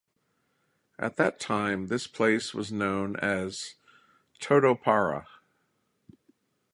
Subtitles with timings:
[0.97, 3.75] At that time this place was known as
[4.39, 5.27] "Totopara".